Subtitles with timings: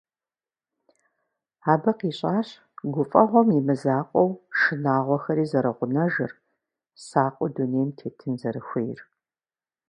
[1.71, 2.47] Абы къищӀащ
[2.93, 6.31] гуфӀэгъуэм и мызакъуэу шынагъуэхэри зэрыгъунэжыр,
[7.07, 8.99] сакъыу дунейм тетын зэрыхуейр.